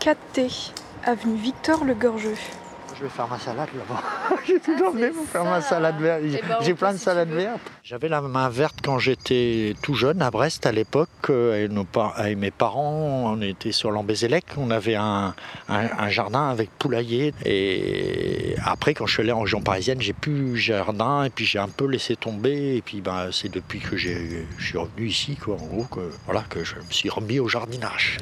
[0.00, 0.70] 4T,
[1.04, 2.36] avenue Victor Le Gorgeux.
[2.96, 4.02] Je vais faire ma salade là-bas.
[4.46, 6.22] J'ai tout emmené pour faire ma salade verte.
[6.62, 7.60] J'ai plein de salades vertes.
[7.82, 11.08] J'avais la main verte quand j'étais tout jeune à Brest à l'époque.
[11.28, 11.70] Avec,
[12.16, 14.44] avec mes parents, on était sur l'Ambézélec.
[14.56, 15.34] On avait un,
[15.68, 17.34] un, jardin avec poulailler.
[17.44, 21.24] Et après, quand je suis allé en région parisienne, j'ai plus jardin.
[21.24, 22.76] Et puis j'ai un peu laissé tomber.
[22.76, 24.10] Et puis ben, c'est depuis que je
[24.58, 28.18] suis revenu ici, quoi, en gros, que, voilà, que je me suis remis au jardinage.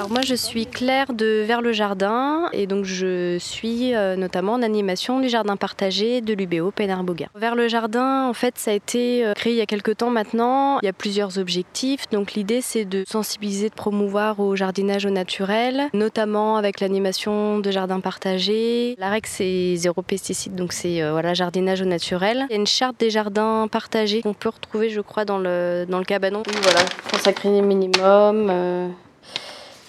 [0.00, 4.54] Alors moi je suis Claire de Vers le Jardin et donc je suis euh, notamment
[4.54, 7.26] en animation du jardin partagé de l'UBO Pénarbouga.
[7.34, 10.08] Vers le Jardin en fait ça a été euh, créé il y a quelques temps
[10.08, 10.78] maintenant.
[10.80, 12.08] Il y a plusieurs objectifs.
[12.12, 17.70] Donc l'idée c'est de sensibiliser, de promouvoir au jardinage au naturel, notamment avec l'animation de
[17.70, 18.96] jardin partagé.
[18.96, 22.46] La règle c'est zéro pesticide donc c'est euh, voilà jardinage au naturel.
[22.48, 25.84] Il y a une charte des jardins partagés qu'on peut retrouver je crois dans le,
[25.86, 26.42] dans le cabanon.
[26.62, 26.80] voilà,
[27.10, 28.94] consacrer minimum.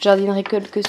[0.01, 0.81] Jardinerie que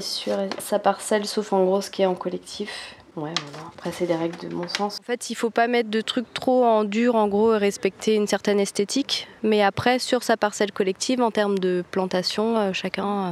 [0.00, 2.94] sur sa parcelle, sauf en gros ce qui est en collectif.
[3.16, 3.68] Ouais, voilà.
[3.74, 4.98] Après, c'est des règles de mon sens.
[5.00, 8.14] En fait, il faut pas mettre de trucs trop en dur, en gros, et respecter
[8.14, 9.26] une certaine esthétique.
[9.42, 13.30] Mais après, sur sa parcelle collective, en termes de plantation, euh, chacun euh,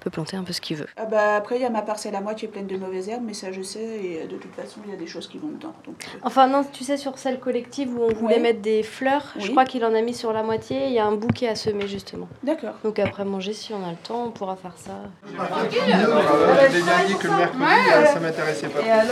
[0.00, 0.86] peut planter un peu ce qu'il veut.
[0.96, 3.08] Ah bah après, il y a ma parcelle à moi qui est pleine de mauvaises
[3.08, 5.28] herbes, mais ça je sais, et euh, de toute façon, il y a des choses
[5.28, 5.74] qui vont dedans.
[5.86, 6.18] Donc, euh.
[6.22, 9.64] Enfin non, tu sais, sur celle collective où on voulait mettre des fleurs, je crois
[9.64, 12.28] qu'il en a mis sur la moitié, il y a un bouquet à semer justement.
[12.42, 12.74] D'accord.
[12.82, 14.92] Donc après manger, si on a le temps, on pourra faire ça.
[15.26, 17.62] J'avais bien dit que le mercredi,
[17.92, 18.80] euh, ça m'intéressait pas.
[18.88, 19.02] Ah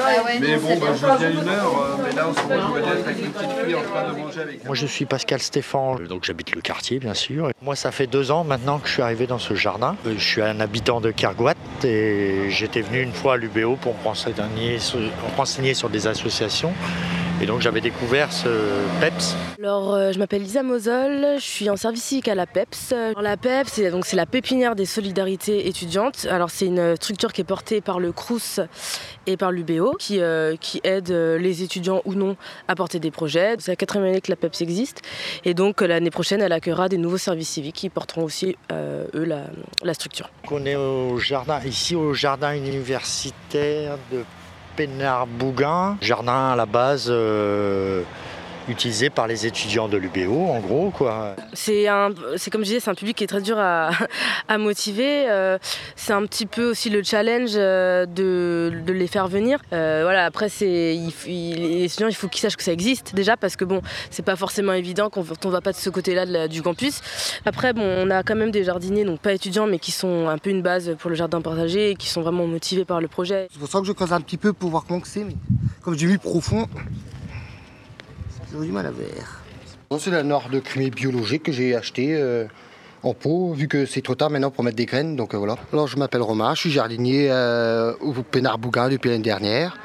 [0.41, 3.53] mais bon, bah, je viens une heure, mais là, on se retrouve avec une petite
[3.64, 6.98] fille en train de manger avec Moi, je suis Pascal Stéphane, donc j'habite le quartier,
[6.98, 7.50] bien sûr.
[7.62, 9.97] Moi, ça fait deux ans maintenant que je suis arrivé dans ce jardin.
[10.05, 14.78] Je suis un de Kergouat et j'étais venu une fois à l'UBO pour renseigner
[15.74, 16.72] sur des associations.
[17.41, 18.48] Et donc j'avais découvert ce
[19.00, 19.36] PEPS.
[19.62, 22.92] Alors euh, je m'appelle Lisa Mosol, je suis en service civique à la PEPS.
[23.20, 26.27] la PEPS, c'est donc c'est la pépinière des solidarités étudiantes.
[26.28, 28.59] Alors c'est une structure qui est portée par le CRUS
[29.27, 33.12] et par l'UBO qui, euh, qui aide euh, les étudiants ou non à porter des
[33.12, 33.54] projets.
[33.60, 35.03] C'est la quatrième année que la PEPS existe
[35.44, 39.44] et donc l'année prochaine elle accueillera des nouveaux services civiques qui porteront aussi eux la,
[39.84, 40.28] la structure.
[40.50, 44.25] On est au jardin, ici au jardin universitaire de
[44.78, 48.05] Pénard-Bougain, jardin à la base euh,
[48.68, 50.90] utilisé par les étudiants de l'UBO, en gros.
[50.90, 51.36] quoi.
[51.52, 53.90] C'est un, c'est comme je disais, c'est un public qui est très dur à,
[54.58, 55.28] motiver.
[55.28, 55.58] Euh,
[55.96, 59.60] c'est un petit peu aussi le challenge euh, de, les faire venir.
[59.72, 63.56] Euh, voilà, après, c'est, les étudiants, il faut qu'ils sachent que ça existe déjà, parce
[63.56, 67.00] que bon, c'est pas forcément évident quand on va pas de ce côté-là du campus.
[67.44, 70.38] Après, bon, on a quand même des jardiniers, donc pas étudiants, mais qui sont un
[70.38, 73.48] peu une base pour le jardin partagé et qui sont vraiment motivés par le projet.
[73.52, 75.36] C'est pour ça que je creuse un petit peu pour voir comment c'est, mais
[75.82, 76.66] comme j'ai vu profond,
[79.98, 82.47] C'est la noire de cumé biologique que j'ai acheté euh,
[83.03, 85.16] en pot, vu que c'est trop tard maintenant pour mettre des graines.
[85.16, 85.56] Donc euh, voilà.
[85.72, 89.78] Alors je m'appelle Romain, je suis jardinier euh, au Pénard Bougain depuis l'année dernière.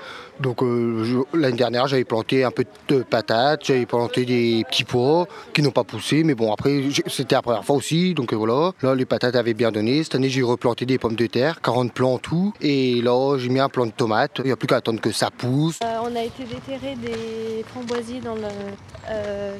[0.43, 5.25] Donc euh, l'année dernière, j'avais planté un peu de patates, j'avais planté des petits pois
[5.53, 8.73] qui n'ont pas poussé, mais bon après c'était la première fois aussi, donc euh, voilà.
[8.81, 10.03] Là les patates avaient bien donné.
[10.03, 13.47] Cette année j'ai replanté des pommes de terre, 40 plants en tout, et là j'ai
[13.47, 14.39] mis un plant de tomates.
[14.39, 15.79] Il n'y a plus qu'à attendre que ça pousse.
[15.81, 18.41] Euh, on a été déterrer des framboisiers dans le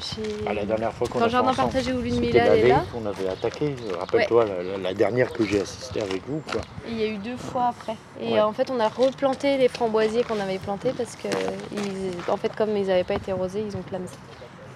[0.01, 0.21] chez.
[0.45, 2.83] Ah, la dernière fois qu'on dans le jardin partagé où l'une Mila est là.
[2.93, 3.73] On avait attaqué.
[3.97, 4.45] Rappelle-toi
[4.83, 6.59] la, dernière que j'ai assisté avec vous, quoi.
[6.87, 7.95] Il y a eu deux fois après.
[8.21, 11.27] Et en fait on a replanté les framboisiers qu'on avait plantés parce que,
[12.31, 14.05] en fait, comme ils n'avaient pas été rosés, ils ont clamé.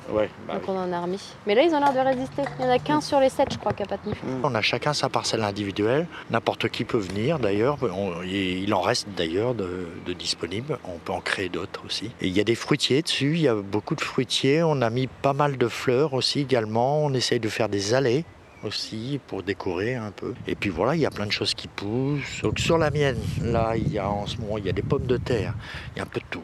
[0.09, 1.21] Ouais, bah Donc on en a remis.
[1.45, 2.43] Mais là, ils ont l'air de résister.
[2.59, 4.15] Il n'y en a qu'un sur les sept, je crois, qui n'a pas tenu.
[4.43, 6.07] On a chacun sa parcelle individuelle.
[6.29, 7.77] N'importe qui peut venir, d'ailleurs.
[8.25, 10.79] Il en reste d'ailleurs de, de disponibles.
[10.85, 12.05] On peut en créer d'autres aussi.
[12.21, 13.33] Et il y a des fruitiers dessus.
[13.33, 14.63] Il y a beaucoup de fruitiers.
[14.63, 17.03] On a mis pas mal de fleurs aussi également.
[17.03, 18.23] On essaye de faire des allées
[18.63, 20.33] aussi pour décorer un peu.
[20.47, 22.41] Et puis voilà, il y a plein de choses qui poussent.
[22.57, 25.05] Sur la mienne, là, il y a en ce moment, il y a des pommes
[25.05, 25.53] de terre,
[25.95, 26.43] il y a un peu de tout.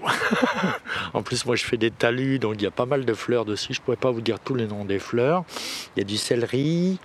[1.13, 3.45] en plus, moi, je fais des talus, donc il y a pas mal de fleurs
[3.45, 3.73] dessus.
[3.73, 5.43] Je pourrais pas vous dire tous les noms des fleurs.
[5.95, 6.99] Il y a du céleri,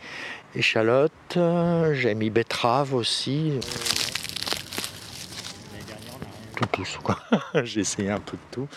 [0.55, 1.39] échalote,
[1.93, 3.53] j'ai mis betterave aussi.
[6.57, 7.17] Tout pousse, quoi.
[7.63, 8.69] J'ai essayé un peu de tout.